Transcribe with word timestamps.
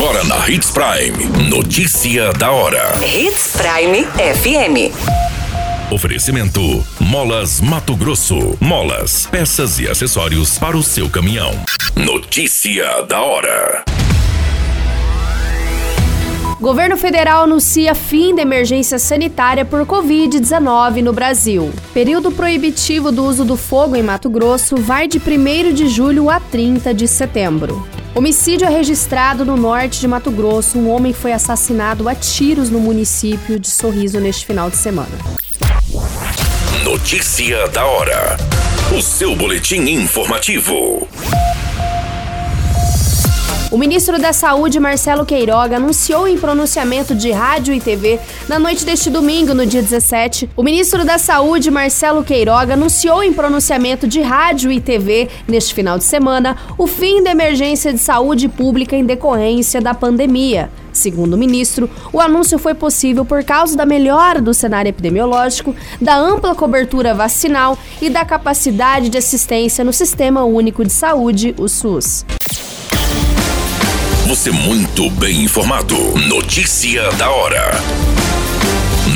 Agora 0.00 0.22
na 0.22 0.48
Hits 0.48 0.70
Prime. 0.70 1.50
Notícia 1.50 2.32
da 2.34 2.52
hora. 2.52 2.94
Hits 3.04 3.56
Prime 3.56 4.04
FM. 4.04 4.94
Oferecimento: 5.92 6.86
Molas 7.00 7.60
Mato 7.60 7.96
Grosso. 7.96 8.56
Molas, 8.60 9.26
peças 9.26 9.80
e 9.80 9.88
acessórios 9.88 10.56
para 10.56 10.76
o 10.76 10.84
seu 10.84 11.10
caminhão. 11.10 11.50
Notícia 11.96 13.02
da 13.08 13.20
hora. 13.20 13.84
Governo 16.60 16.96
federal 16.96 17.42
anuncia 17.42 17.92
fim 17.92 18.36
da 18.36 18.42
emergência 18.42 19.00
sanitária 19.00 19.64
por 19.64 19.84
Covid-19 19.84 21.02
no 21.02 21.12
Brasil. 21.12 21.72
Período 21.92 22.30
proibitivo 22.30 23.10
do 23.10 23.24
uso 23.24 23.44
do 23.44 23.56
fogo 23.56 23.96
em 23.96 24.02
Mato 24.04 24.30
Grosso 24.30 24.76
vai 24.76 25.08
de 25.08 25.18
1 25.18 25.72
de 25.72 25.88
julho 25.88 26.30
a 26.30 26.38
30 26.38 26.94
de 26.94 27.08
setembro. 27.08 27.97
Homicídio 28.14 28.66
é 28.66 28.70
registrado 28.70 29.44
no 29.44 29.56
norte 29.56 30.00
de 30.00 30.08
Mato 30.08 30.30
Grosso. 30.30 30.78
Um 30.78 30.90
homem 30.90 31.12
foi 31.12 31.32
assassinado 31.32 32.08
a 32.08 32.14
tiros 32.14 32.70
no 32.70 32.80
município 32.80 33.58
de 33.58 33.70
Sorriso 33.70 34.18
neste 34.18 34.46
final 34.46 34.70
de 34.70 34.76
semana. 34.76 35.10
Notícia 36.82 37.68
da 37.68 37.84
hora. 37.84 38.36
O 38.96 39.02
seu 39.02 39.36
boletim 39.36 39.80
informativo. 39.82 41.06
O 43.70 43.76
ministro 43.76 44.18
da 44.18 44.32
Saúde, 44.32 44.80
Marcelo 44.80 45.26
Queiroga, 45.26 45.76
anunciou 45.76 46.26
em 46.26 46.38
pronunciamento 46.38 47.14
de 47.14 47.30
rádio 47.30 47.74
e 47.74 47.78
TV 47.78 48.18
na 48.48 48.58
noite 48.58 48.82
deste 48.82 49.10
domingo, 49.10 49.52
no 49.52 49.66
dia 49.66 49.82
17. 49.82 50.48
O 50.56 50.62
ministro 50.62 51.04
da 51.04 51.18
Saúde, 51.18 51.70
Marcelo 51.70 52.24
Queiroga, 52.24 52.72
anunciou 52.72 53.22
em 53.22 53.30
pronunciamento 53.30 54.08
de 54.08 54.22
rádio 54.22 54.72
e 54.72 54.80
TV 54.80 55.28
neste 55.46 55.74
final 55.74 55.98
de 55.98 56.04
semana 56.04 56.56
o 56.78 56.86
fim 56.86 57.22
da 57.22 57.30
emergência 57.30 57.92
de 57.92 57.98
saúde 57.98 58.48
pública 58.48 58.96
em 58.96 59.04
decorrência 59.04 59.82
da 59.82 59.92
pandemia. 59.92 60.70
Segundo 60.90 61.34
o 61.34 61.38
ministro, 61.38 61.90
o 62.10 62.22
anúncio 62.22 62.58
foi 62.58 62.72
possível 62.72 63.22
por 63.22 63.44
causa 63.44 63.76
da 63.76 63.84
melhora 63.84 64.40
do 64.40 64.54
cenário 64.54 64.88
epidemiológico, 64.88 65.76
da 66.00 66.16
ampla 66.16 66.54
cobertura 66.54 67.12
vacinal 67.12 67.76
e 68.00 68.08
da 68.08 68.24
capacidade 68.24 69.10
de 69.10 69.18
assistência 69.18 69.84
no 69.84 69.92
Sistema 69.92 70.42
Único 70.44 70.82
de 70.82 70.90
Saúde, 70.90 71.54
o 71.58 71.68
SUS. 71.68 72.24
Você 74.28 74.50
muito 74.50 75.08
bem 75.12 75.44
informado. 75.44 75.96
Notícia 76.28 77.10
da 77.12 77.30
hora. 77.30 77.70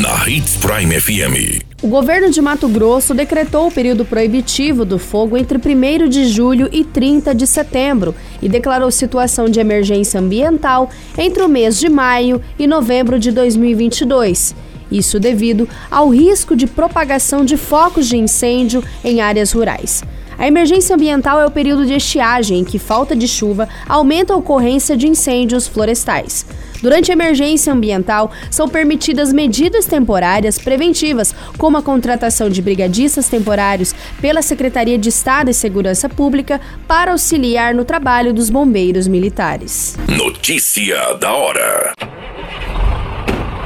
Na 0.00 0.28
Hits 0.28 0.56
Prime 0.56 1.00
FM. 1.00 1.64
O 1.82 1.88
governo 1.88 2.30
de 2.30 2.40
Mato 2.40 2.68
Grosso 2.68 3.12
decretou 3.12 3.66
o 3.66 3.72
período 3.72 4.04
proibitivo 4.04 4.84
do 4.84 5.00
fogo 5.00 5.36
entre 5.36 5.58
1 5.58 6.08
de 6.08 6.26
julho 6.26 6.68
e 6.70 6.84
30 6.84 7.34
de 7.34 7.44
setembro 7.44 8.14
e 8.40 8.48
declarou 8.48 8.88
situação 8.92 9.48
de 9.48 9.58
emergência 9.58 10.20
ambiental 10.20 10.88
entre 11.18 11.42
o 11.42 11.48
mês 11.48 11.76
de 11.76 11.88
maio 11.88 12.40
e 12.56 12.68
novembro 12.68 13.18
de 13.18 13.32
2022. 13.32 14.54
Isso 14.92 15.18
devido 15.18 15.68
ao 15.90 16.08
risco 16.08 16.54
de 16.54 16.68
propagação 16.68 17.44
de 17.44 17.56
focos 17.56 18.06
de 18.06 18.16
incêndio 18.16 18.80
em 19.04 19.20
áreas 19.20 19.50
rurais. 19.50 20.04
A 20.40 20.46
emergência 20.46 20.96
ambiental 20.96 21.38
é 21.38 21.44
o 21.44 21.50
período 21.50 21.84
de 21.84 21.92
estiagem 21.92 22.60
em 22.60 22.64
que 22.64 22.78
falta 22.78 23.14
de 23.14 23.28
chuva 23.28 23.68
aumenta 23.86 24.32
a 24.32 24.36
ocorrência 24.38 24.96
de 24.96 25.06
incêndios 25.06 25.68
florestais. 25.68 26.46
Durante 26.80 27.10
a 27.10 27.12
emergência 27.12 27.70
ambiental, 27.70 28.32
são 28.50 28.66
permitidas 28.66 29.34
medidas 29.34 29.84
temporárias 29.84 30.58
preventivas, 30.58 31.34
como 31.58 31.76
a 31.76 31.82
contratação 31.82 32.48
de 32.48 32.62
brigadistas 32.62 33.28
temporários 33.28 33.94
pela 34.18 34.40
Secretaria 34.40 34.96
de 34.96 35.10
Estado 35.10 35.50
e 35.50 35.54
Segurança 35.54 36.08
Pública 36.08 36.58
para 36.88 37.12
auxiliar 37.12 37.74
no 37.74 37.84
trabalho 37.84 38.32
dos 38.32 38.48
bombeiros 38.48 39.06
militares. 39.06 39.94
Notícia 40.08 41.18
da 41.20 41.34
hora. 41.34 41.92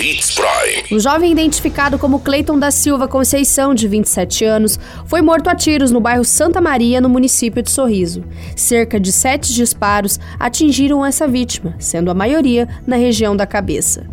Hits 0.00 0.30
Prime. 0.34 0.84
Um 0.92 1.00
jovem 1.00 1.32
identificado 1.32 1.98
como 1.98 2.20
Cleiton 2.20 2.56
da 2.56 2.70
Silva 2.70 3.08
Conceição, 3.08 3.74
de 3.74 3.88
27 3.88 4.44
anos, 4.44 4.78
foi 5.06 5.20
morto 5.20 5.48
a 5.48 5.56
tiros 5.56 5.90
no 5.90 6.00
bairro 6.00 6.24
Santa 6.24 6.60
Maria, 6.60 7.00
no 7.00 7.08
município 7.08 7.62
de 7.62 7.70
Sorriso. 7.70 8.22
Cerca 8.54 9.00
de 9.00 9.10
sete 9.10 9.52
disparos 9.52 10.20
atingiram 10.38 11.04
essa 11.04 11.26
vítima, 11.26 11.74
sendo 11.80 12.10
a 12.10 12.14
maioria 12.14 12.68
na 12.86 12.96
região 12.96 13.36
da 13.36 13.46
cabeça. 13.46 14.06